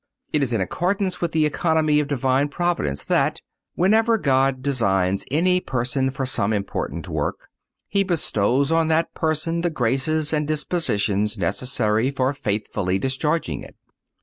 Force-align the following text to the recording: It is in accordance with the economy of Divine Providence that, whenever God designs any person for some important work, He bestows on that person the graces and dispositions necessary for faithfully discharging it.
It 0.33 0.41
is 0.41 0.51
in 0.51 0.61
accordance 0.61 1.21
with 1.21 1.31
the 1.31 1.45
economy 1.45 1.99
of 1.99 2.07
Divine 2.07 2.49
Providence 2.49 3.03
that, 3.03 3.41
whenever 3.75 4.17
God 4.17 4.63
designs 4.63 5.25
any 5.29 5.59
person 5.61 6.09
for 6.09 6.25
some 6.25 6.53
important 6.53 7.07
work, 7.07 7.49
He 7.87 8.01
bestows 8.01 8.71
on 8.71 8.87
that 8.87 9.13
person 9.13 9.61
the 9.61 9.69
graces 9.69 10.33
and 10.33 10.47
dispositions 10.47 11.37
necessary 11.37 12.09
for 12.09 12.33
faithfully 12.33 12.97
discharging 12.97 13.61
it. 13.61 13.75